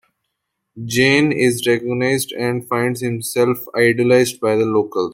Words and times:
Jayne 0.83 1.31
is 1.31 1.67
recognized 1.67 2.31
and 2.31 2.67
finds 2.67 3.01
himself 3.01 3.59
idolized 3.75 4.39
by 4.41 4.55
the 4.55 4.65
locals. 4.65 5.09